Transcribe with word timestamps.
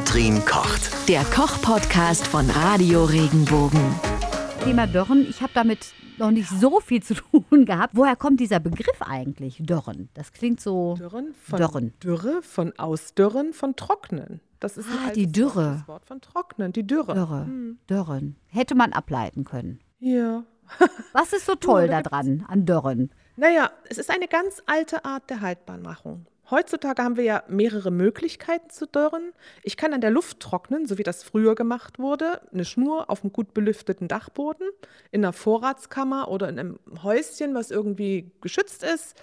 Katrin 0.00 0.42
kocht. 0.46 1.08
Der 1.10 1.22
Koch-Podcast 1.24 2.26
von 2.26 2.48
Radio 2.48 3.04
Regenbogen. 3.04 3.94
Thema 4.64 4.86
Dörren. 4.86 5.26
Ich 5.28 5.42
habe 5.42 5.52
damit 5.54 5.92
noch 6.16 6.30
nicht 6.30 6.48
so 6.48 6.80
viel 6.80 7.02
zu 7.02 7.12
tun 7.14 7.66
gehabt. 7.66 7.94
Woher 7.94 8.16
kommt 8.16 8.40
dieser 8.40 8.60
Begriff 8.60 9.02
eigentlich, 9.02 9.58
Dörren? 9.62 10.08
Das 10.14 10.32
klingt 10.32 10.58
so. 10.58 10.94
Dürren 10.94 11.34
von 11.34 11.58
Dürren. 11.58 11.92
Dürre, 12.02 12.40
von 12.40 12.72
Ausdürren, 12.78 13.52
von 13.52 13.76
Trocknen. 13.76 14.40
Das 14.58 14.78
ist 14.78 14.86
ein 14.88 15.08
Ah, 15.08 15.12
die 15.12 15.30
Dürre. 15.30 15.76
Das 15.80 15.88
Wort 15.88 16.06
von 16.06 16.22
Trocknen, 16.22 16.72
die 16.72 16.86
Dürre. 16.86 17.12
Dörre. 17.14 17.46
Dörren. 17.86 18.36
Hätte 18.46 18.74
man 18.74 18.94
ableiten 18.94 19.44
können. 19.44 19.80
Ja. 19.98 20.44
Was 21.12 21.34
ist 21.34 21.44
so 21.44 21.56
toll 21.56 21.88
da 21.88 22.00
daran, 22.00 22.46
an 22.48 22.64
Dörren? 22.64 23.10
Naja, 23.36 23.70
es 23.90 23.98
ist 23.98 24.08
eine 24.10 24.28
ganz 24.28 24.62
alte 24.64 25.04
Art 25.04 25.28
der 25.28 25.42
Haltbarmachung. 25.42 26.24
Heutzutage 26.50 27.02
haben 27.02 27.16
wir 27.16 27.24
ja 27.24 27.42
mehrere 27.48 27.90
Möglichkeiten 27.90 28.70
zu 28.70 28.86
dörren. 28.86 29.32
Ich 29.62 29.76
kann 29.76 29.92
an 29.92 30.00
der 30.00 30.10
Luft 30.10 30.40
trocknen, 30.40 30.86
so 30.86 30.98
wie 30.98 31.02
das 31.02 31.22
früher 31.22 31.54
gemacht 31.54 31.98
wurde. 31.98 32.40
Eine 32.52 32.64
Schnur 32.64 33.08
auf 33.08 33.22
einem 33.22 33.32
gut 33.32 33.54
belüfteten 33.54 34.08
Dachboden, 34.08 34.66
in 35.12 35.24
einer 35.24 35.32
Vorratskammer 35.32 36.28
oder 36.28 36.48
in 36.48 36.58
einem 36.58 36.78
Häuschen, 37.02 37.54
was 37.54 37.70
irgendwie 37.70 38.32
geschützt 38.40 38.82
ist. 38.82 39.14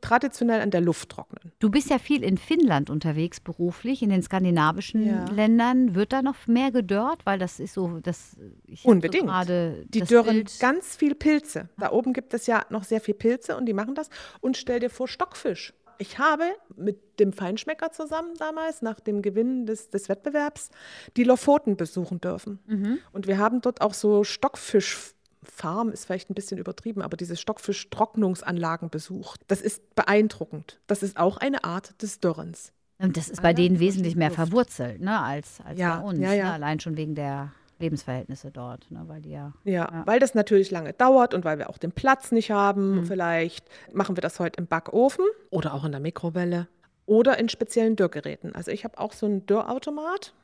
Traditionell 0.00 0.60
an 0.60 0.70
der 0.70 0.80
Luft 0.80 1.08
trocknen. 1.08 1.50
Du 1.58 1.70
bist 1.70 1.90
ja 1.90 1.98
viel 1.98 2.22
in 2.22 2.38
Finnland 2.38 2.88
unterwegs 2.88 3.40
beruflich, 3.40 4.00
in 4.00 4.10
den 4.10 4.22
skandinavischen 4.22 5.04
Ja. 5.04 5.24
Ländern. 5.32 5.96
Wird 5.96 6.12
da 6.12 6.22
noch 6.22 6.46
mehr 6.46 6.70
gedörrt? 6.70 7.22
Weil 7.24 7.40
das 7.40 7.58
ist 7.58 7.74
so, 7.74 7.98
das 8.00 8.36
ich 8.66 8.80
hab 8.80 8.84
so 8.84 8.88
Unbedingt. 8.90 9.26
gerade 9.26 9.84
Die 9.88 9.98
das 9.98 10.08
dörren 10.08 10.34
Bild- 10.36 10.60
ganz 10.60 10.94
viel 10.94 11.16
Pilze. 11.16 11.68
Da 11.78 11.90
oben 11.90 12.12
gibt 12.12 12.32
es 12.32 12.46
ja 12.46 12.64
noch 12.70 12.84
sehr 12.84 13.00
viel 13.00 13.14
Pilze 13.14 13.56
und 13.56 13.66
die 13.66 13.72
machen 13.72 13.96
das. 13.96 14.08
Und 14.40 14.56
stell 14.56 14.78
dir 14.78 14.88
vor, 14.90 15.08
Stockfisch. 15.08 15.74
Ich 15.98 16.18
habe 16.18 16.44
mit 16.76 17.18
dem 17.18 17.32
Feinschmecker 17.32 17.90
zusammen 17.90 18.34
damals, 18.38 18.82
nach 18.82 19.00
dem 19.00 19.20
Gewinn 19.20 19.66
des, 19.66 19.90
des 19.90 20.08
Wettbewerbs, 20.08 20.70
die 21.16 21.24
Lofoten 21.24 21.76
besuchen 21.76 22.20
dürfen. 22.20 22.60
Mhm. 22.66 22.98
Und 23.12 23.26
wir 23.26 23.38
haben 23.38 23.60
dort 23.60 23.80
auch 23.80 23.94
so 23.94 24.22
Stockfischfarm, 24.22 25.90
ist 25.90 26.04
vielleicht 26.06 26.30
ein 26.30 26.34
bisschen 26.34 26.58
übertrieben, 26.58 27.02
aber 27.02 27.16
diese 27.16 27.36
Stockfischtrocknungsanlagen 27.36 28.90
besucht. 28.90 29.40
Das 29.48 29.60
ist 29.60 29.94
beeindruckend. 29.96 30.80
Das 30.86 31.02
ist 31.02 31.16
auch 31.16 31.38
eine 31.38 31.64
Art 31.64 32.00
des 32.00 32.20
Dörrens. 32.20 32.72
Und 33.00 33.16
das 33.16 33.28
ist 33.28 33.42
bei 33.42 33.52
denen 33.52 33.78
wesentlich 33.78 34.16
mehr 34.16 34.30
verwurzelt, 34.32 35.00
ne, 35.00 35.20
als, 35.20 35.60
als 35.64 35.78
Ja, 35.78 35.98
bei 35.98 36.04
uns. 36.08 36.18
ja, 36.18 36.32
ja. 36.32 36.44
Ne? 36.46 36.52
Allein 36.54 36.80
schon 36.80 36.96
wegen 36.96 37.14
der 37.14 37.52
Lebensverhältnisse 37.78 38.50
dort, 38.50 38.90
ne, 38.90 39.04
weil 39.06 39.20
die 39.22 39.30
ja. 39.30 39.52
Ja, 39.64 40.02
weil 40.06 40.18
das 40.20 40.34
natürlich 40.34 40.70
lange 40.70 40.92
dauert 40.92 41.34
und 41.34 41.44
weil 41.44 41.58
wir 41.58 41.70
auch 41.70 41.78
den 41.78 41.92
Platz 41.92 42.32
nicht 42.32 42.50
haben. 42.50 43.04
Vielleicht 43.06 43.66
machen 43.92 44.16
wir 44.16 44.20
das 44.20 44.40
heute 44.40 44.58
im 44.58 44.66
Backofen 44.66 45.24
oder 45.50 45.74
auch 45.74 45.84
in 45.84 45.92
der 45.92 46.00
Mikrowelle 46.00 46.68
oder 47.06 47.38
in 47.38 47.48
speziellen 47.48 47.96
Dörrgeräten. 47.96 48.54
Also 48.54 48.70
ich 48.70 48.84
habe 48.84 48.98
auch 48.98 49.12
so 49.12 49.26
einen 49.26 49.46
Dörrautomat. 49.46 50.34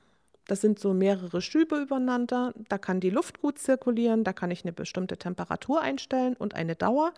Das 0.47 0.61
sind 0.61 0.79
so 0.79 0.93
mehrere 0.93 1.41
Schübe 1.41 1.77
übereinander. 1.81 2.53
Da 2.69 2.79
kann 2.79 3.01
die 3.01 3.11
Luft 3.11 3.41
gut 3.41 3.59
zirkulieren. 3.59 4.25
Da 4.25 4.33
kann 4.33 4.51
ich 4.51 4.65
eine 4.65 4.73
bestimmte 4.73 5.17
Temperatur 5.17 5.81
einstellen 5.81 6.35
und 6.37 6.55
eine 6.55 6.75
Dauer 6.77 7.13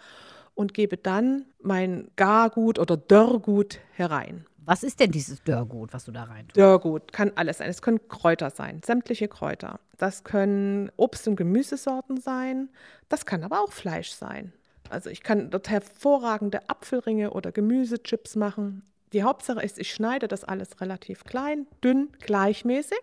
und 0.55 0.75
gebe 0.75 0.97
dann 0.97 1.45
mein 1.61 2.09
Gargut 2.17 2.79
oder 2.79 2.97
Dörrgut 2.97 3.79
herein. 3.93 4.47
Was 4.67 4.83
ist 4.83 4.99
denn 4.99 5.13
dieses 5.13 5.43
Dörrgut, 5.45 5.95
was 5.95 6.05
du 6.05 6.13
da 6.13 6.25
rein 6.25 6.49
tust? 6.49 6.57
Dörrgut 6.57 7.13
kann 7.13 7.31
alles 7.37 7.59
sein. 7.59 7.71
Es 7.71 7.83
können 7.83 8.09
Kräuter 8.09 8.51
sein, 8.51 8.81
sämtliche 8.85 9.29
Kräuter. 9.29 9.79
Das 9.97 10.25
können 10.25 10.91
Obst- 10.97 11.29
und 11.29 11.37
Gemüsesorten 11.37 12.21
sein. 12.21 12.69
Das 13.09 13.25
kann 13.27 13.45
aber 13.45 13.61
auch 13.61 13.73
Fleisch 13.73 14.11
sein. 14.11 14.53
Also 14.91 15.09
ich 15.09 15.23
kann 15.23 15.51
dort 15.51 15.71
hervorragende 15.71 16.69
Apfelringe 16.69 17.31
oder 17.31 17.53
Gemüsechips 17.53 18.35
machen. 18.35 18.83
Die 19.13 19.23
Hauptsache 19.23 19.63
ist, 19.63 19.79
ich 19.79 19.93
schneide 19.93 20.27
das 20.27 20.43
alles 20.43 20.81
relativ 20.81 21.25
klein, 21.25 21.69
dünn, 21.83 22.09
gleichmäßig. 22.21 22.99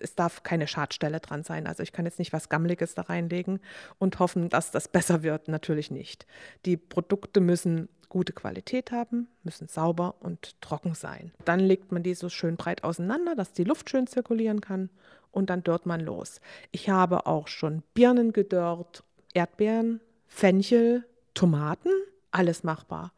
Es 0.00 0.14
darf 0.14 0.42
keine 0.44 0.66
Schadstelle 0.66 1.20
dran 1.20 1.42
sein. 1.42 1.66
Also 1.66 1.82
ich 1.82 1.92
kann 1.92 2.06
jetzt 2.06 2.18
nicht 2.18 2.32
was 2.32 2.48
Gammeliges 2.48 2.94
da 2.94 3.02
reinlegen 3.02 3.60
und 3.98 4.18
hoffen, 4.18 4.48
dass 4.48 4.70
das 4.70 4.88
besser 4.88 5.22
wird. 5.22 5.48
Natürlich 5.48 5.90
nicht. 5.90 6.26
Die 6.64 6.78
Produkte 6.78 7.40
müssen 7.40 7.90
gute 8.10 8.34
Qualität 8.34 8.92
haben, 8.92 9.28
müssen 9.42 9.68
sauber 9.68 10.16
und 10.20 10.60
trocken 10.60 10.94
sein. 10.94 11.32
Dann 11.46 11.60
legt 11.60 11.92
man 11.92 12.02
die 12.02 12.12
so 12.12 12.28
schön 12.28 12.56
breit 12.56 12.84
auseinander, 12.84 13.34
dass 13.34 13.54
die 13.54 13.64
Luft 13.64 13.88
schön 13.88 14.06
zirkulieren 14.06 14.60
kann 14.60 14.90
und 15.32 15.48
dann 15.48 15.62
dörrt 15.62 15.86
man 15.86 16.00
los. 16.00 16.42
Ich 16.72 16.90
habe 16.90 17.24
auch 17.26 17.48
schon 17.48 17.82
Birnen 17.94 18.34
gedörrt, 18.34 19.04
Erdbeeren, 19.32 20.00
Fenchel, 20.26 21.06
Tomaten, 21.32 21.90
alles 22.30 22.64
machbar. 22.64 23.12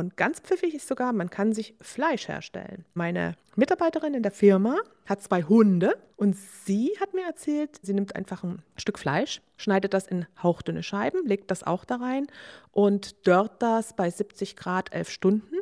Und 0.00 0.16
ganz 0.16 0.40
pfiffig 0.40 0.74
ist 0.74 0.88
sogar, 0.88 1.12
man 1.12 1.28
kann 1.28 1.52
sich 1.52 1.74
Fleisch 1.82 2.26
herstellen. 2.26 2.86
Meine 2.94 3.36
Mitarbeiterin 3.54 4.14
in 4.14 4.22
der 4.22 4.32
Firma 4.32 4.78
hat 5.04 5.22
zwei 5.22 5.42
Hunde 5.42 5.94
und 6.16 6.34
sie 6.64 6.96
hat 6.98 7.12
mir 7.12 7.26
erzählt, 7.26 7.78
sie 7.82 7.92
nimmt 7.92 8.16
einfach 8.16 8.42
ein 8.42 8.62
Stück 8.78 8.98
Fleisch, 8.98 9.42
schneidet 9.58 9.92
das 9.92 10.06
in 10.06 10.24
hauchdünne 10.42 10.82
Scheiben, 10.82 11.26
legt 11.26 11.50
das 11.50 11.64
auch 11.64 11.84
da 11.84 11.96
rein 11.96 12.28
und 12.72 13.26
dörrt 13.26 13.60
das 13.60 13.94
bei 13.94 14.08
70 14.08 14.56
Grad 14.56 14.94
elf 14.94 15.10
Stunden. 15.10 15.56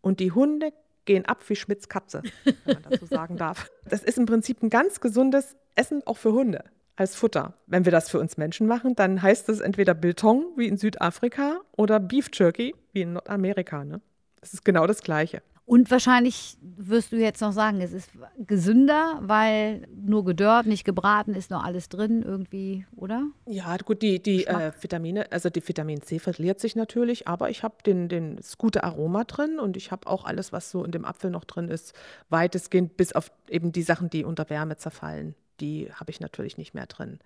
Und 0.00 0.18
die 0.18 0.32
Hunde 0.32 0.72
gehen 1.04 1.24
ab 1.24 1.48
wie 1.48 1.54
Schmitz 1.54 1.88
Katze, 1.88 2.24
wenn 2.42 2.56
man 2.82 2.90
dazu 2.90 3.06
sagen 3.10 3.36
darf. 3.36 3.70
Das 3.88 4.02
ist 4.02 4.18
im 4.18 4.26
Prinzip 4.26 4.64
ein 4.64 4.70
ganz 4.70 4.98
gesundes 4.98 5.54
Essen 5.76 6.02
auch 6.06 6.16
für 6.16 6.32
Hunde 6.32 6.64
als 6.96 7.14
Futter. 7.14 7.54
Wenn 7.66 7.84
wir 7.84 7.92
das 7.92 8.10
für 8.10 8.18
uns 8.18 8.36
Menschen 8.36 8.66
machen, 8.66 8.96
dann 8.96 9.22
heißt 9.22 9.48
es 9.48 9.60
entweder 9.60 9.94
Biltong 9.94 10.46
wie 10.56 10.66
in 10.66 10.76
Südafrika 10.76 11.60
oder 11.76 12.00
Beef 12.00 12.30
Jerky 12.32 12.74
wie 12.96 13.02
in 13.02 13.12
Nordamerika. 13.12 13.84
Ne? 13.84 14.00
Das 14.40 14.52
ist 14.52 14.64
genau 14.64 14.88
das 14.88 15.02
Gleiche. 15.02 15.42
Und 15.66 15.90
wahrscheinlich 15.90 16.56
wirst 16.62 17.10
du 17.10 17.16
jetzt 17.16 17.40
noch 17.40 17.50
sagen, 17.50 17.80
es 17.80 17.92
ist 17.92 18.10
gesünder, 18.38 19.18
weil 19.22 19.88
nur 19.92 20.24
gedörrt, 20.24 20.66
nicht 20.66 20.84
gebraten, 20.84 21.34
ist 21.34 21.50
noch 21.50 21.64
alles 21.64 21.88
drin 21.88 22.22
irgendwie, 22.22 22.86
oder? 22.94 23.26
Ja, 23.46 23.76
gut, 23.78 24.00
die, 24.00 24.22
die 24.22 24.46
äh, 24.46 24.70
Vitamine, 24.80 25.32
also 25.32 25.50
die 25.50 25.66
Vitamin 25.66 26.02
C 26.02 26.20
verliert 26.20 26.60
sich 26.60 26.76
natürlich, 26.76 27.26
aber 27.26 27.50
ich 27.50 27.64
habe 27.64 27.74
den, 27.84 28.08
den, 28.08 28.36
das 28.36 28.58
gute 28.58 28.84
Aroma 28.84 29.24
drin 29.24 29.58
und 29.58 29.76
ich 29.76 29.90
habe 29.90 30.06
auch 30.06 30.24
alles, 30.24 30.52
was 30.52 30.70
so 30.70 30.84
in 30.84 30.92
dem 30.92 31.04
Apfel 31.04 31.32
noch 31.32 31.44
drin 31.44 31.68
ist, 31.68 31.94
weitestgehend 32.28 32.96
bis 32.96 33.12
auf 33.12 33.32
eben 33.48 33.72
die 33.72 33.82
Sachen, 33.82 34.08
die 34.08 34.24
unter 34.24 34.48
Wärme 34.48 34.76
zerfallen. 34.76 35.34
Die 35.58 35.90
habe 35.92 36.12
ich 36.12 36.20
natürlich 36.20 36.58
nicht 36.58 36.74
mehr 36.74 36.86
drin. 36.86 37.18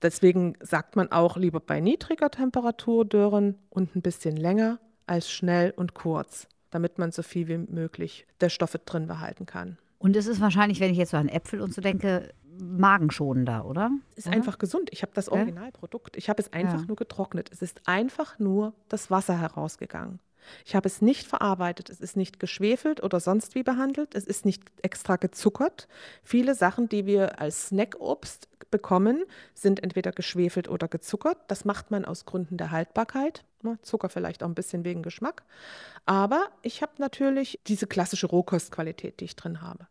Deswegen 0.00 0.54
sagt 0.60 0.96
man 0.96 1.12
auch 1.12 1.36
lieber 1.36 1.60
bei 1.60 1.80
niedriger 1.80 2.30
Temperatur 2.30 3.04
dörren 3.04 3.58
und 3.68 3.94
ein 3.94 4.00
bisschen 4.00 4.38
länger 4.38 4.78
als 5.06 5.30
schnell 5.30 5.72
und 5.76 5.94
kurz, 5.94 6.46
damit 6.70 6.98
man 6.98 7.12
so 7.12 7.22
viel 7.22 7.48
wie 7.48 7.58
möglich 7.58 8.26
der 8.40 8.48
Stoffe 8.48 8.78
drin 8.78 9.06
behalten 9.06 9.46
kann. 9.46 9.78
Und 9.98 10.16
es 10.16 10.26
ist 10.26 10.40
wahrscheinlich, 10.40 10.80
wenn 10.80 10.90
ich 10.92 10.98
jetzt 10.98 11.10
so 11.10 11.16
an 11.16 11.28
Äpfel 11.28 11.60
und 11.60 11.72
so 11.72 11.80
denke, 11.80 12.30
magenschonender, 12.58 13.64
oder? 13.64 13.90
Es 14.16 14.26
ist 14.26 14.32
einfach 14.32 14.58
gesund. 14.58 14.90
Ich 14.92 15.02
habe 15.02 15.12
das 15.14 15.28
Originalprodukt. 15.28 16.16
Ich 16.16 16.28
habe 16.28 16.40
es 16.42 16.52
einfach 16.52 16.80
Ja. 16.80 16.86
nur 16.86 16.96
getrocknet. 16.96 17.50
Es 17.52 17.62
ist 17.62 17.80
einfach 17.86 18.38
nur 18.38 18.74
das 18.88 19.10
Wasser 19.10 19.38
herausgegangen. 19.40 20.20
Ich 20.66 20.74
habe 20.76 20.86
es 20.86 21.00
nicht 21.00 21.26
verarbeitet. 21.26 21.88
Es 21.88 22.00
ist 22.00 22.16
nicht 22.16 22.38
geschwefelt 22.38 23.02
oder 23.02 23.18
sonst 23.18 23.54
wie 23.54 23.62
behandelt. 23.62 24.14
Es 24.14 24.24
ist 24.26 24.44
nicht 24.44 24.62
extra 24.82 25.16
gezuckert. 25.16 25.88
Viele 26.22 26.54
Sachen, 26.54 26.88
die 26.88 27.06
wir 27.06 27.40
als 27.40 27.68
Snackobst 27.68 28.48
bekommen, 28.70 29.24
sind 29.54 29.82
entweder 29.82 30.12
geschwefelt 30.12 30.68
oder 30.68 30.86
gezuckert. 30.86 31.38
Das 31.48 31.64
macht 31.64 31.90
man 31.90 32.04
aus 32.04 32.26
Gründen 32.26 32.56
der 32.58 32.70
Haltbarkeit. 32.70 33.44
Ne, 33.64 33.78
Zucker 33.80 34.10
vielleicht 34.10 34.42
auch 34.42 34.48
ein 34.48 34.54
bisschen 34.54 34.84
wegen 34.84 35.02
Geschmack. 35.02 35.42
Aber 36.04 36.48
ich 36.60 36.82
habe 36.82 36.92
natürlich 36.98 37.58
diese 37.66 37.86
klassische 37.86 38.26
Rohkostqualität, 38.26 39.20
die 39.20 39.24
ich 39.24 39.36
drin 39.36 39.62
habe. 39.62 39.86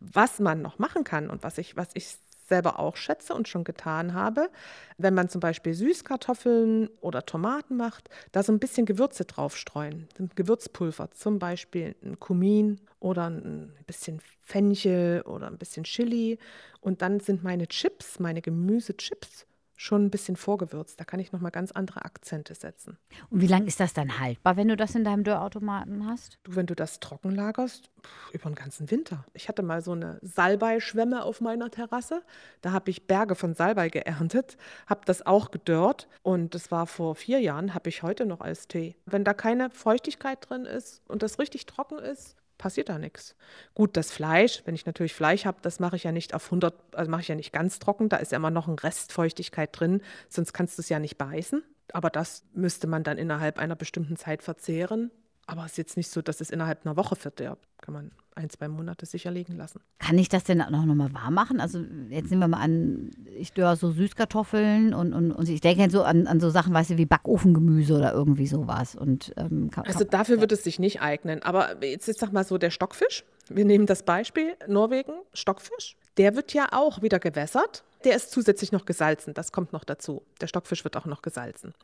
Was 0.00 0.40
man 0.40 0.62
noch 0.62 0.78
machen 0.78 1.04
kann 1.04 1.28
und 1.28 1.42
was 1.42 1.58
ich, 1.58 1.76
was 1.76 1.90
ich 1.92 2.16
selber 2.48 2.80
auch 2.80 2.96
schätze 2.96 3.34
und 3.34 3.46
schon 3.46 3.62
getan 3.62 4.14
habe, 4.14 4.50
wenn 4.96 5.12
man 5.14 5.28
zum 5.28 5.40
Beispiel 5.40 5.74
Süßkartoffeln 5.74 6.88
oder 7.02 7.26
Tomaten 7.26 7.76
macht, 7.76 8.08
da 8.32 8.42
so 8.42 8.52
ein 8.52 8.58
bisschen 8.58 8.86
Gewürze 8.86 9.26
draufstreuen, 9.26 10.08
Gewürzpulver, 10.34 11.10
zum 11.12 11.38
Beispiel 11.38 11.94
ein 12.02 12.18
Kumin 12.18 12.80
oder 13.00 13.28
ein 13.28 13.74
bisschen 13.86 14.20
Fenchel 14.42 15.20
oder 15.22 15.46
ein 15.46 15.58
bisschen 15.58 15.84
Chili. 15.84 16.38
Und 16.80 17.02
dann 17.02 17.20
sind 17.20 17.44
meine 17.44 17.68
Chips, 17.68 18.18
meine 18.18 18.40
Gemüsechips, 18.40 19.46
schon 19.80 20.04
ein 20.04 20.10
bisschen 20.10 20.36
vorgewürzt. 20.36 21.00
Da 21.00 21.04
kann 21.04 21.20
ich 21.20 21.32
nochmal 21.32 21.50
ganz 21.50 21.72
andere 21.72 22.04
Akzente 22.04 22.54
setzen. 22.54 22.98
Und 23.30 23.40
wie 23.40 23.46
lange 23.46 23.66
ist 23.66 23.80
das 23.80 23.94
dann 23.94 24.20
haltbar, 24.20 24.58
wenn 24.58 24.68
du 24.68 24.76
das 24.76 24.94
in 24.94 25.04
deinem 25.04 25.24
Dörrautomaten 25.24 26.06
hast? 26.06 26.38
Du, 26.42 26.54
wenn 26.54 26.66
du 26.66 26.74
das 26.74 27.00
trocken 27.00 27.30
lagerst, 27.30 27.90
pff, 28.02 28.34
über 28.34 28.50
den 28.50 28.56
ganzen 28.56 28.90
Winter. 28.90 29.24
Ich 29.32 29.48
hatte 29.48 29.62
mal 29.62 29.80
so 29.80 29.92
eine 29.92 30.18
Salbei-Schwemme 30.20 31.24
auf 31.24 31.40
meiner 31.40 31.70
Terrasse. 31.70 32.22
Da 32.60 32.72
habe 32.72 32.90
ich 32.90 33.06
Berge 33.06 33.34
von 33.34 33.54
Salbei 33.54 33.88
geerntet, 33.88 34.58
habe 34.86 35.00
das 35.06 35.24
auch 35.24 35.50
gedörrt 35.50 36.08
und 36.22 36.54
das 36.54 36.70
war 36.70 36.86
vor 36.86 37.14
vier 37.14 37.40
Jahren, 37.40 37.72
habe 37.72 37.88
ich 37.88 38.02
heute 38.02 38.26
noch 38.26 38.42
als 38.42 38.68
Tee. 38.68 38.96
Wenn 39.06 39.24
da 39.24 39.32
keine 39.32 39.70
Feuchtigkeit 39.70 40.46
drin 40.46 40.66
ist 40.66 41.00
und 41.08 41.22
das 41.22 41.38
richtig 41.38 41.64
trocken 41.64 41.98
ist, 41.98 42.36
passiert 42.60 42.88
da 42.88 42.98
nichts. 42.98 43.34
Gut, 43.74 43.96
das 43.96 44.12
Fleisch, 44.12 44.62
wenn 44.66 44.74
ich 44.74 44.86
natürlich 44.86 45.14
Fleisch 45.14 45.46
habe, 45.46 45.58
das 45.62 45.80
mache 45.80 45.96
ich 45.96 46.04
ja 46.04 46.12
nicht 46.12 46.34
auf 46.34 46.44
100, 46.44 46.74
also 46.94 47.10
mache 47.10 47.22
ich 47.22 47.28
ja 47.28 47.34
nicht 47.34 47.52
ganz 47.52 47.80
trocken, 47.80 48.08
da 48.08 48.18
ist 48.18 48.30
ja 48.30 48.36
immer 48.36 48.50
noch 48.50 48.68
ein 48.68 48.78
Restfeuchtigkeit 48.78 49.70
drin, 49.72 50.02
sonst 50.28 50.52
kannst 50.52 50.78
du 50.78 50.82
es 50.82 50.88
ja 50.88 50.98
nicht 50.98 51.18
beißen. 51.18 51.62
Aber 51.92 52.10
das 52.10 52.44
müsste 52.52 52.86
man 52.86 53.02
dann 53.02 53.18
innerhalb 53.18 53.58
einer 53.58 53.74
bestimmten 53.74 54.16
Zeit 54.16 54.42
verzehren. 54.42 55.10
Aber 55.46 55.64
es 55.64 55.72
ist 55.72 55.78
jetzt 55.78 55.96
nicht 55.96 56.10
so, 56.10 56.22
dass 56.22 56.40
es 56.40 56.50
innerhalb 56.50 56.86
einer 56.86 56.96
Woche 56.96 57.16
verdirbt. 57.16 57.66
Kann 57.80 57.94
man 57.94 58.12
ein, 58.40 58.50
zwei 58.50 58.68
Monate 58.68 59.06
sicher 59.06 59.30
liegen 59.30 59.56
lassen. 59.56 59.80
Kann 59.98 60.18
ich 60.18 60.28
das 60.28 60.44
denn 60.44 60.60
auch 60.62 60.70
noch 60.70 60.94
mal 60.94 61.12
warm 61.14 61.34
machen? 61.34 61.60
Also 61.60 61.84
jetzt 62.08 62.30
nehmen 62.30 62.40
wir 62.40 62.48
mal 62.48 62.60
an, 62.60 63.10
ich 63.36 63.52
dörre 63.52 63.76
so 63.76 63.92
Süßkartoffeln 63.92 64.94
und, 64.94 65.12
und, 65.12 65.32
und 65.32 65.48
ich 65.48 65.60
denke 65.60 65.90
so 65.90 66.02
an, 66.02 66.26
an 66.26 66.40
so 66.40 66.50
Sachen, 66.50 66.74
weißt 66.74 66.90
du, 66.90 66.98
wie 66.98 67.06
Backofengemüse 67.06 67.94
oder 67.94 68.12
irgendwie 68.12 68.46
sowas. 68.46 68.94
Und, 68.94 69.32
ähm, 69.36 69.70
kann, 69.70 69.84
also 69.86 70.04
dafür 70.04 70.40
wird 70.40 70.52
es 70.52 70.64
sich 70.64 70.78
nicht 70.78 71.02
eignen. 71.02 71.42
Aber 71.42 71.84
jetzt, 71.84 72.08
jetzt 72.08 72.20
sag 72.20 72.32
mal 72.32 72.44
so, 72.44 72.58
der 72.58 72.70
Stockfisch, 72.70 73.24
wir 73.48 73.64
nehmen 73.64 73.86
das 73.86 74.02
Beispiel, 74.02 74.54
Norwegen, 74.66 75.12
Stockfisch, 75.34 75.96
der 76.16 76.36
wird 76.36 76.54
ja 76.54 76.68
auch 76.72 77.02
wieder 77.02 77.18
gewässert. 77.18 77.84
Der 78.04 78.16
ist 78.16 78.30
zusätzlich 78.30 78.72
noch 78.72 78.86
gesalzen, 78.86 79.34
das 79.34 79.52
kommt 79.52 79.72
noch 79.72 79.84
dazu. 79.84 80.22
Der 80.40 80.46
Stockfisch 80.46 80.84
wird 80.84 80.96
auch 80.96 81.04
noch 81.04 81.22
gesalzen. 81.22 81.74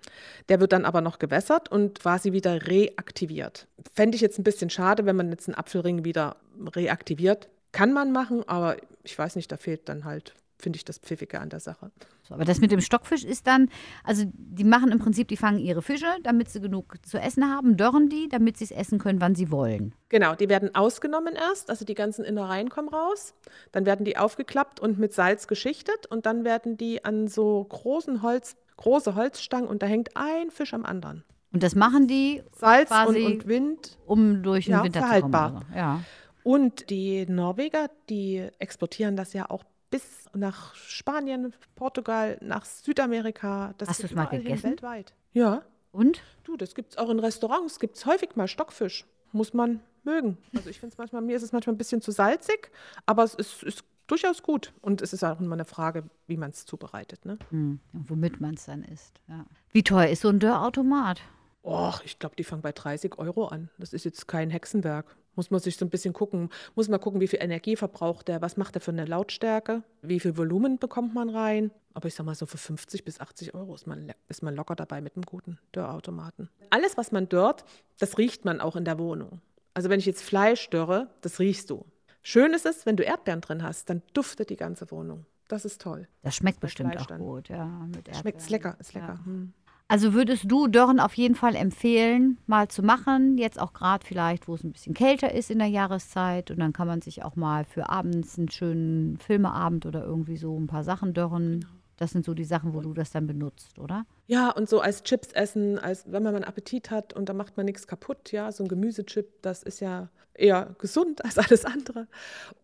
Der 0.49 0.61
wird 0.61 0.73
dann 0.73 0.85
aber 0.85 1.01
noch 1.01 1.19
gewässert 1.19 1.71
und 1.71 2.01
quasi 2.01 2.33
wieder 2.33 2.67
reaktiviert. 2.67 3.67
Fände 3.95 4.17
ich 4.17 4.23
jetzt 4.23 4.39
ein 4.39 4.45
bisschen 4.45 4.71
schade, 4.71 5.05
wenn 5.05 5.17
man 5.17 5.31
jetzt 5.31 5.49
einen 5.49 5.57
Apfelring 5.57 6.05
wieder 6.05 6.37
reaktiviert. 6.75 7.49
Kann 7.73 7.93
man 7.93 8.13
machen, 8.13 8.49
aber 8.49 8.77
ich 9.03 9.19
weiß 9.19 9.37
nicht, 9.37 9.53
da 9.53 9.59
fehlt 9.59 9.89
dann 9.89 10.05
halt 10.07 10.35
finde 10.59 10.79
ich 10.79 10.85
das 10.85 10.99
Pfiffige 10.99 11.41
an 11.41 11.51
der 11.51 11.61
Sache. 11.61 11.91
Aber 12.31 12.45
das 12.45 12.61
mit 12.61 12.73
dem 12.73 12.81
Stockfisch 12.81 13.25
ist 13.25 13.47
dann, 13.47 13.69
also 14.05 14.25
die 14.35 14.65
machen 14.65 14.91
im 14.91 14.99
Prinzip, 14.99 15.29
die 15.29 15.37
fangen 15.37 15.59
ihre 15.59 15.83
Fische, 15.83 16.07
damit 16.23 16.51
sie 16.51 16.61
genug 16.61 16.97
zu 17.07 17.19
essen 17.19 17.51
haben, 17.51 17.77
dörren 17.77 18.09
die, 18.09 18.29
damit 18.29 18.57
sie 18.57 18.65
es 18.65 18.71
essen 18.71 18.99
können, 18.99 19.21
wann 19.21 19.35
sie 19.35 19.51
wollen. 19.51 19.95
Genau, 20.09 20.35
die 20.35 20.49
werden 20.49 20.75
ausgenommen 20.75 21.35
erst, 21.35 21.71
also 21.71 21.85
die 21.85 21.95
ganzen 21.95 22.25
Innereien 22.25 22.71
kommen 22.71 22.89
raus. 22.89 23.35
Dann 23.73 23.87
werden 23.87 24.05
die 24.05 24.17
aufgeklappt 24.17 24.81
und 24.81 24.99
mit 24.99 25.13
Salz 25.13 25.47
geschichtet 25.47 26.07
und 26.07 26.27
dann 26.27 26.45
werden 26.45 26.77
die 26.77 27.05
an 27.05 27.29
so 27.29 27.65
großen 27.65 28.23
Holz, 28.23 28.57
große 28.77 29.15
Holzstangen 29.15 29.69
und 29.69 29.83
da 29.83 29.87
hängt 29.87 30.17
ein 30.17 30.51
Fisch 30.51 30.75
am 30.75 30.85
anderen. 30.85 31.25
Und 31.53 31.63
das 31.63 31.75
machen 31.75 32.07
die 32.07 32.43
Salz 32.53 32.91
und, 32.91 33.17
und, 33.17 33.47
Wind, 33.47 33.99
um 34.05 34.43
durch 34.43 34.67
den 34.67 34.73
ja, 34.73 34.85
Winter 34.85 35.01
verhaltbar. 35.01 35.49
zu 35.49 35.55
kommen. 35.55 35.67
Also. 35.69 35.79
Ja. 35.79 36.01
Und 36.43 36.91
die 36.91 37.27
Norweger, 37.27 37.89
die 38.09 38.47
exportieren 38.59 39.17
das 39.17 39.33
ja 39.33 39.51
auch 39.51 39.65
bis 39.91 40.29
nach 40.35 40.75
Spanien, 40.75 41.55
Portugal, 41.75 42.39
nach 42.41 42.65
Südamerika. 42.65 43.75
Das 43.79 43.89
Hast 43.89 44.03
du 44.03 44.07
es 44.07 44.15
mal 44.15 44.27
gegessen? 44.27 44.71
Weltweit. 44.71 45.15
Ja. 45.33 45.63
Und? 45.93 46.23
Du, 46.45 46.57
das 46.57 46.75
gibt 46.75 46.93
es 46.93 46.99
auch 46.99 47.11
in 47.11 47.19
Restaurants, 47.19 47.79
gibt 47.79 47.97
es 47.97 48.07
häufig 48.07 48.37
mal 48.37 48.49
Stockfisch. 48.49 49.07
Muss 49.33 49.55
man 49.55 49.81
mögen. 50.05 50.39
Also 50.55 50.71
ich 50.71 50.81
finde 50.81 50.95
es 50.95 50.99
manchmal, 50.99 51.23
mir 51.23 51.37
ist 51.37 51.43
es 51.43 51.53
manchmal 51.53 51.75
ein 51.75 51.79
bisschen 51.79 52.01
zu 52.01 52.11
salzig, 52.11 52.71
aber 53.07 53.25
es 53.25 53.35
ist, 53.35 53.63
ist 53.63 53.85
durchaus 54.07 54.43
gut. 54.43 54.73
Und 54.81 55.03
es 55.03 55.13
ist 55.13 55.25
auch 55.25 55.41
immer 55.41 55.55
eine 55.55 55.65
Frage, 55.65 56.05
wie 56.27 56.37
man 56.37 56.51
es 56.51 56.65
zubereitet. 56.65 57.25
Ne? 57.25 57.39
Hm, 57.51 57.81
und 57.93 58.11
womit 58.11 58.41
man 58.41 58.55
es 58.55 58.67
dann 58.67 58.83
isst. 58.83 59.21
Ja. 59.29 59.45
Wie 59.73 59.83
teuer 59.83 60.09
ist 60.09 60.23
so 60.23 60.29
ein 60.29 60.39
Dörrautomat? 60.39 61.21
Och, 61.63 62.01
ich 62.05 62.19
glaube, 62.19 62.37
die 62.37 62.45
fangen 62.45 62.63
bei 62.63 62.73
30 62.73 63.19
Euro 63.19 63.47
an. 63.49 63.71
Das 63.79 63.93
ist 63.93 64.05
jetzt 64.05 64.29
kein 64.29 64.51
Hexenwerk. 64.51 65.17
Muss 65.37 65.51
man 65.51 65.61
sich 65.61 65.77
so 65.77 65.85
ein 65.85 65.91
bisschen 65.91 66.13
gucken, 66.13 66.49
muss 66.75 66.89
man 66.89 66.99
gucken, 67.01 67.21
wie 67.21 67.29
viel 67.29 67.41
Energie 67.43 67.77
verbraucht 67.77 68.27
der, 68.29 68.43
was 68.43 68.57
macht 68.57 68.75
der 68.75 68.83
für 68.83 68.91
eine 68.91 69.05
Lautstärke, 69.05 69.83
wie 70.03 70.19
viel 70.19 70.37
Volumen 70.37 70.79
bekommt 70.79 71.15
man 71.15 71.29
rein. 71.31 71.71
Aber 71.95 72.09
ich 72.09 72.15
sag 72.15 72.27
mal, 72.27 72.35
so 72.35 72.47
für 72.47 72.59
50 72.59 73.05
bis 73.05 73.21
80 73.21 73.55
Euro 73.55 73.75
ist 73.75 73.87
man, 73.87 74.13
ist 74.29 74.43
man 74.43 74.55
locker 74.55 74.75
dabei 74.75 75.01
mit 75.01 75.15
einem 75.17 75.25
guten 75.25 75.59
Dörrautomaten. 75.73 76.51
Alles, 76.71 76.97
was 76.97 77.13
man 77.13 77.29
dörrt, 77.29 77.65
das 77.99 78.19
riecht 78.19 78.45
man 78.45 78.61
auch 78.61 78.77
in 78.77 78.85
der 78.85 78.99
Wohnung. 78.99 79.41
Also 79.75 79.89
wenn 79.91 79.99
ich 80.01 80.07
jetzt 80.07 80.23
Fleisch 80.23 80.69
dörre, 80.71 81.09
das 81.21 81.39
riechst 81.39 81.71
du. 81.71 81.85
Schön 82.23 82.55
ist 82.55 82.67
es, 82.67 82.87
wenn 82.87 82.97
du 82.97 83.05
Erdbeeren 83.05 83.41
drin 83.41 83.63
hast, 83.63 83.89
dann 83.89 84.03
duftet 84.15 84.51
die 84.51 84.57
ganze 84.57 84.91
Wohnung. 84.91 85.27
Das 85.49 85.65
ist 85.65 85.81
toll. 85.81 86.09
Das 86.23 86.35
schmeckt 86.35 86.61
Bei 86.61 86.67
bestimmt 86.67 86.91
Fleisch 86.93 87.03
auch 87.03 87.07
dann. 87.07 87.21
gut, 87.21 87.49
ja. 87.49 87.65
Mit 87.67 88.09
Schmeckt 88.17 88.41
es 88.41 88.47
Erdbeeren. 88.47 88.51
lecker, 88.51 88.77
ist 88.81 88.95
lecker. 88.95 89.19
Ja. 89.21 89.25
Hm. 89.25 89.53
Also 89.89 90.15
würdest 90.15 90.51
du 90.51 90.67
Dörren 90.67 90.99
auf 90.99 91.15
jeden 91.15 91.37
Fall 91.37 91.55
empfehlen, 91.55 92.39
mal 92.47 92.67
zu 92.67 92.83
machen, 92.83 93.39
jetzt 93.39 93.61
auch 93.61 93.73
gerade 93.73 94.05
vielleicht, 94.05 94.49
wo 94.49 94.55
es 94.55 94.65
ein 94.65 94.73
bisschen 94.73 94.95
kälter 94.95 95.33
ist 95.33 95.49
in 95.49 95.61
der 95.61 95.69
Jahreszeit 95.69 96.51
und 96.51 96.59
dann 96.59 96.73
kann 96.73 96.89
man 96.89 97.03
sich 97.03 97.23
auch 97.23 97.37
mal 97.37 97.65
für 97.65 97.89
abends 97.89 98.37
einen 98.37 98.51
schönen 98.51 99.17
Filmeabend 99.19 99.87
oder 99.87 100.05
irgendwie 100.05 100.39
so 100.39 100.59
ein 100.59 100.67
paar 100.67 100.83
Sachen 100.83 101.15
dörren. 101.15 101.65
Das 101.97 102.11
sind 102.11 102.25
so 102.25 102.35
die 102.35 102.45
Sachen, 102.45 102.75
wo 102.75 102.81
du 102.81 102.93
das 102.93 103.11
dann 103.11 103.27
benutzt, 103.27 103.79
oder? 103.79 104.07
Ja, 104.27 104.51
und 104.51 104.69
so 104.69 104.81
als 104.81 105.03
Chips 105.03 105.33
essen, 105.33 105.79
als 105.79 106.05
wenn 106.11 106.23
man 106.23 106.35
mal 106.35 106.45
Appetit 106.45 106.91
hat 106.91 107.13
und 107.15 107.29
da 107.29 107.33
macht 107.33 107.57
man 107.57 107.67
nichts 107.67 107.87
kaputt, 107.87 108.33
ja, 108.33 108.53
so 108.53 108.65
ein 108.65 108.69
Gemüsechip, 108.69 109.43
das 109.43 109.63
ist 109.63 109.81
ja 109.81 110.11
eher 110.35 110.75
gesund 110.79 111.25
als 111.25 111.39
alles 111.39 111.65
andere. 111.65 112.07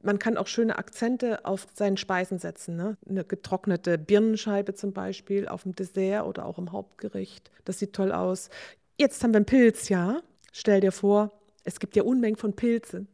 Man 0.02 0.19
kann 0.19 0.37
auch 0.37 0.46
schöne 0.46 0.79
Akzente 0.79 1.44
auf 1.44 1.67
seinen 1.75 1.96
Speisen 1.96 2.38
setzen, 2.38 2.76
ne? 2.76 2.96
Eine 3.08 3.25
getrocknete 3.25 3.99
Birnenscheibe 3.99 4.75
zum 4.75 4.93
Beispiel 4.93 5.49
auf 5.49 5.62
dem 5.62 5.75
Dessert 5.75 6.26
oder 6.26 6.46
auch 6.46 6.58
im 6.58 6.73
Hauptgericht. 6.73 7.50
Das 7.64 7.78
sieht 7.78 7.94
toll 7.94 8.12
aus. 8.12 8.50
Jetzt 8.99 9.23
haben 9.23 9.32
wir 9.32 9.38
einen 9.38 9.46
Pilz, 9.46 9.88
ja. 9.88 10.20
Stell 10.52 10.81
dir 10.81 10.93
vor, 10.93 11.32
es 11.64 11.81
gibt 11.81 11.96
ja 11.96 12.02
Unmengen 12.02 12.37
von 12.37 12.55
Pilzen. 12.55 13.08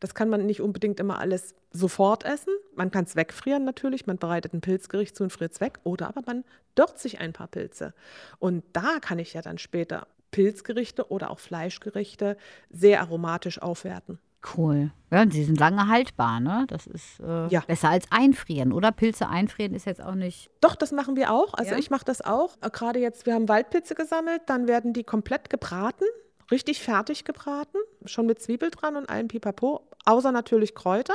Das 0.00 0.14
kann 0.14 0.28
man 0.28 0.46
nicht 0.46 0.60
unbedingt 0.60 1.00
immer 1.00 1.18
alles 1.18 1.54
sofort 1.72 2.24
essen. 2.24 2.52
Man 2.74 2.90
kann 2.90 3.04
es 3.04 3.16
wegfrieren 3.16 3.64
natürlich. 3.64 4.06
Man 4.06 4.18
bereitet 4.18 4.54
ein 4.54 4.60
Pilzgericht 4.60 5.16
zu 5.16 5.22
und 5.24 5.30
friert 5.30 5.52
es 5.52 5.60
weg. 5.60 5.78
Oder 5.84 6.08
aber 6.08 6.22
man 6.26 6.44
dort 6.74 6.98
sich 6.98 7.20
ein 7.20 7.32
paar 7.32 7.48
Pilze. 7.48 7.94
Und 8.38 8.64
da 8.72 8.98
kann 9.00 9.18
ich 9.18 9.32
ja 9.34 9.42
dann 9.42 9.58
später 9.58 10.06
Pilzgerichte 10.30 11.10
oder 11.10 11.30
auch 11.30 11.38
Fleischgerichte 11.40 12.36
sehr 12.70 13.00
aromatisch 13.00 13.60
aufwerten. 13.60 14.18
Cool. 14.56 14.90
Ja, 15.10 15.20
und 15.20 15.32
sie 15.34 15.44
sind 15.44 15.60
lange 15.60 15.88
haltbar, 15.88 16.40
ne? 16.40 16.64
Das 16.68 16.86
ist 16.86 17.20
äh, 17.20 17.48
Ja. 17.48 17.60
besser 17.66 17.90
als 17.90 18.06
einfrieren, 18.10 18.72
oder? 18.72 18.90
Pilze 18.90 19.28
einfrieren 19.28 19.74
ist 19.74 19.84
jetzt 19.84 20.00
auch 20.02 20.14
nicht. 20.14 20.48
Doch, 20.62 20.76
das 20.76 20.92
machen 20.92 21.14
wir 21.16 21.30
auch. 21.30 21.52
Also 21.52 21.72
Ja? 21.72 21.78
ich 21.78 21.90
mache 21.90 22.06
das 22.06 22.22
auch. 22.22 22.56
Äh, 22.62 22.70
Gerade 22.70 23.00
jetzt, 23.00 23.26
wir 23.26 23.34
haben 23.34 23.48
Waldpilze 23.50 23.94
gesammelt, 23.94 24.40
dann 24.46 24.66
werden 24.66 24.94
die 24.94 25.04
komplett 25.04 25.50
gebraten, 25.50 26.04
richtig 26.50 26.82
fertig 26.82 27.24
gebraten, 27.24 27.78
schon 28.04 28.26
mit 28.26 28.40
Zwiebel 28.40 28.70
dran 28.70 28.96
und 28.96 29.08
allem 29.08 29.28
Pipapo, 29.28 29.88
außer 30.04 30.32
natürlich 30.32 30.74
Kräuter. 30.74 31.14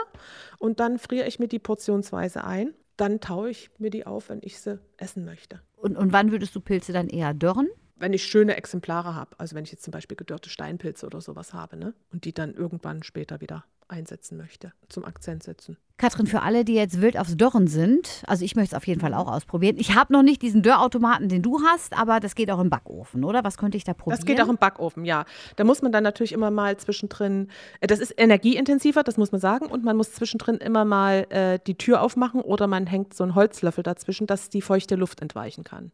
Und 0.57 0.79
dann 0.79 0.99
friere 0.99 1.27
ich 1.27 1.39
mir 1.39 1.47
die 1.47 1.59
portionsweise 1.59 2.43
ein. 2.43 2.73
Dann 2.97 3.19
taue 3.19 3.49
ich 3.49 3.69
mir 3.77 3.89
die 3.89 4.05
auf, 4.05 4.29
wenn 4.29 4.39
ich 4.41 4.59
sie 4.59 4.79
essen 4.97 5.25
möchte. 5.25 5.61
Und, 5.75 5.97
und 5.97 6.13
wann 6.13 6.31
würdest 6.31 6.55
du 6.55 6.61
Pilze 6.61 6.93
dann 6.93 7.09
eher 7.09 7.33
dörren? 7.33 7.67
Wenn 7.97 8.13
ich 8.13 8.23
schöne 8.23 8.55
Exemplare 8.57 9.15
habe, 9.15 9.39
also 9.39 9.55
wenn 9.55 9.63
ich 9.63 9.71
jetzt 9.71 9.83
zum 9.83 9.91
Beispiel 9.91 10.17
gedörrte 10.17 10.49
Steinpilze 10.49 11.05
oder 11.05 11.21
sowas 11.21 11.53
habe, 11.53 11.77
ne? 11.77 11.93
Und 12.11 12.25
die 12.25 12.33
dann 12.33 12.53
irgendwann 12.53 13.03
später 13.03 13.41
wieder 13.41 13.65
einsetzen 13.87 14.37
möchte, 14.37 14.73
zum 14.89 15.05
Akzent 15.05 15.43
setzen. 15.43 15.77
Katrin, 15.97 16.27
für 16.27 16.41
alle, 16.41 16.65
die 16.65 16.73
jetzt 16.73 16.99
wild 16.99 17.17
aufs 17.17 17.37
Dörren 17.37 17.67
sind, 17.67 18.23
also 18.27 18.43
ich 18.43 18.57
möchte 18.57 18.75
es 18.75 18.77
auf 18.77 18.85
jeden 18.85 18.99
Fall 18.99 19.13
auch 19.13 19.31
ausprobieren. 19.31 19.77
Ich 19.79 19.95
habe 19.95 20.11
noch 20.11 20.23
nicht 20.23 20.41
diesen 20.41 20.61
Dörrautomaten, 20.61 21.29
den 21.29 21.41
du 21.41 21.61
hast, 21.61 21.97
aber 21.97 22.19
das 22.19 22.35
geht 22.35 22.51
auch 22.51 22.59
im 22.59 22.69
Backofen, 22.69 23.23
oder? 23.23 23.45
Was 23.45 23.57
könnte 23.57 23.77
ich 23.77 23.85
da 23.85 23.93
probieren? 23.93 24.17
Das 24.17 24.25
geht 24.25 24.41
auch 24.41 24.49
im 24.49 24.57
Backofen, 24.57 25.05
ja. 25.05 25.23
Da 25.55 25.63
muss 25.63 25.81
man 25.81 25.93
dann 25.93 26.03
natürlich 26.03 26.33
immer 26.33 26.51
mal 26.51 26.75
zwischendrin, 26.75 27.47
äh, 27.79 27.87
das 27.87 27.99
ist 27.99 28.13
energieintensiver, 28.17 29.03
das 29.03 29.15
muss 29.15 29.31
man 29.31 29.39
sagen, 29.39 29.67
und 29.67 29.85
man 29.85 29.95
muss 29.95 30.11
zwischendrin 30.11 30.57
immer 30.57 30.83
mal 30.83 31.27
äh, 31.29 31.59
die 31.65 31.75
Tür 31.77 32.01
aufmachen 32.01 32.41
oder 32.41 32.67
man 32.67 32.87
hängt 32.87 33.13
so 33.13 33.23
einen 33.23 33.33
Holzlöffel 33.33 33.83
dazwischen, 33.83 34.27
dass 34.27 34.49
die 34.49 34.61
feuchte 34.61 34.95
Luft 34.95 35.21
entweichen 35.21 35.63
kann. 35.63 35.93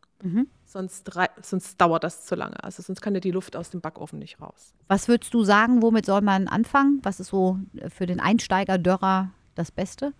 Sonst, 0.65 1.15
rei- 1.15 1.29
sonst 1.41 1.79
dauert 1.79 2.03
das 2.03 2.25
zu 2.25 2.33
lange. 2.35 2.63
Also 2.63 2.81
sonst 2.81 3.01
kann 3.01 3.13
ja 3.13 3.19
die 3.19 3.31
Luft 3.31 3.55
aus 3.55 3.69
dem 3.69 3.81
Backofen 3.81 4.17
nicht 4.17 4.41
raus. 4.41 4.73
Was 4.87 5.07
würdest 5.07 5.33
du 5.33 5.43
sagen, 5.43 5.81
womit 5.83 6.05
soll 6.07 6.21
man 6.21 6.47
anfangen? 6.47 6.99
Was 7.03 7.19
ist 7.19 7.27
so 7.27 7.59
äh, 7.75 7.89
für 7.89 8.07
den 8.07 8.19
Einsteiger-Dörrer 8.19 9.29
das 9.61 9.71
Beste? 9.71 10.13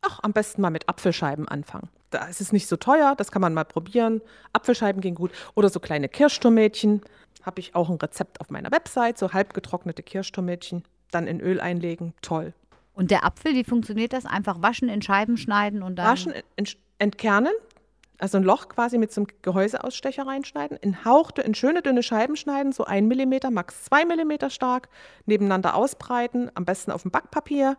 Ach, 0.00 0.20
am 0.22 0.32
besten 0.32 0.62
mal 0.62 0.70
mit 0.70 0.88
Apfelscheiben 0.88 1.48
anfangen. 1.48 1.88
Da 2.10 2.26
ist 2.26 2.40
es 2.40 2.52
nicht 2.52 2.68
so 2.68 2.76
teuer, 2.76 3.14
das 3.16 3.30
kann 3.30 3.42
man 3.42 3.52
mal 3.52 3.64
probieren. 3.64 4.22
Apfelscheiben 4.52 5.00
gehen 5.00 5.14
gut. 5.14 5.32
Oder 5.54 5.68
so 5.68 5.80
kleine 5.80 6.08
Kirschtomätchen. 6.08 7.02
Habe 7.42 7.60
ich 7.60 7.74
auch 7.74 7.90
ein 7.90 7.96
Rezept 7.96 8.40
auf 8.40 8.50
meiner 8.50 8.70
Website, 8.70 9.18
so 9.18 9.32
halb 9.32 9.54
getrocknete 9.54 10.02
Kirschtomätchen. 10.02 10.84
Dann 11.10 11.26
in 11.26 11.40
Öl 11.40 11.60
einlegen, 11.60 12.14
toll. 12.22 12.54
Und 12.94 13.10
der 13.10 13.24
Apfel, 13.24 13.54
wie 13.54 13.64
funktioniert 13.64 14.12
das? 14.12 14.26
Einfach 14.26 14.62
waschen, 14.62 14.88
in 14.88 15.02
Scheiben 15.02 15.36
schneiden 15.36 15.82
und 15.82 15.96
dann. 15.96 16.06
Waschen, 16.06 16.32
ent- 16.56 16.76
entkernen, 16.98 17.52
also 18.18 18.38
ein 18.38 18.44
Loch 18.44 18.68
quasi 18.68 18.98
mit 18.98 19.12
so 19.12 19.20
einem 19.20 19.28
Gehäuseausstecher 19.42 20.26
reinschneiden, 20.26 20.76
in 20.78 21.04
hauchte, 21.04 21.42
in 21.42 21.54
schöne 21.54 21.82
dünne 21.82 22.02
Scheiben 22.02 22.34
schneiden, 22.36 22.72
so 22.72 22.84
ein 22.84 23.06
Millimeter, 23.06 23.50
max 23.50 23.84
zwei 23.84 24.04
Millimeter 24.04 24.50
stark, 24.50 24.88
nebeneinander 25.26 25.76
ausbreiten, 25.76 26.50
am 26.54 26.64
besten 26.64 26.90
auf 26.90 27.02
dem 27.02 27.10
Backpapier 27.12 27.76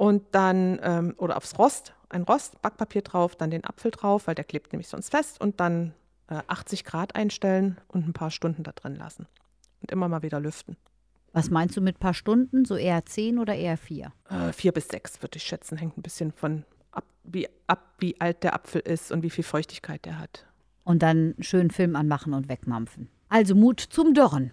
und 0.00 0.22
dann, 0.30 0.80
ähm, 0.82 1.12
oder 1.18 1.36
aufs 1.36 1.58
Rost, 1.58 1.92
ein 2.08 2.22
Rost, 2.22 2.62
Backpapier 2.62 3.02
drauf, 3.02 3.36
dann 3.36 3.50
den 3.50 3.66
Apfel 3.66 3.90
drauf, 3.90 4.28
weil 4.28 4.34
der 4.34 4.46
klebt 4.46 4.72
nämlich 4.72 4.88
sonst 4.88 5.10
fest 5.10 5.38
und 5.38 5.60
dann 5.60 5.92
äh, 6.30 6.40
80 6.46 6.84
Grad 6.84 7.16
einstellen 7.16 7.76
und 7.86 8.08
ein 8.08 8.14
paar 8.14 8.30
Stunden 8.30 8.62
da 8.62 8.72
drin 8.72 8.96
lassen. 8.96 9.26
Und 9.82 9.92
immer 9.92 10.08
mal 10.08 10.22
wieder 10.22 10.40
lüften. 10.40 10.78
Was 11.34 11.50
meinst 11.50 11.76
du 11.76 11.82
mit 11.82 12.00
paar 12.00 12.14
Stunden? 12.14 12.64
So 12.64 12.76
eher 12.76 13.04
zehn 13.04 13.38
oder 13.38 13.54
eher 13.54 13.76
vier? 13.76 14.14
Äh, 14.30 14.54
vier 14.54 14.72
bis 14.72 14.88
sechs 14.88 15.20
würde 15.20 15.36
ich 15.36 15.42
schätzen, 15.42 15.76
hängt 15.76 15.98
ein 15.98 16.02
bisschen 16.02 16.32
von 16.32 16.64
ab 16.92 17.04
wie, 17.24 17.46
ab, 17.66 17.96
wie 17.98 18.18
alt 18.22 18.42
der 18.42 18.54
Apfel 18.54 18.80
ist 18.80 19.12
und 19.12 19.22
wie 19.22 19.28
viel 19.28 19.44
Feuchtigkeit 19.44 20.06
der 20.06 20.18
hat. 20.18 20.46
Und 20.82 21.02
dann 21.02 21.34
schön 21.40 21.70
Film 21.70 21.94
anmachen 21.94 22.32
und 22.32 22.48
wegmampfen. 22.48 23.10
Also 23.28 23.54
Mut 23.54 23.80
zum 23.80 24.14
Dörren 24.14 24.52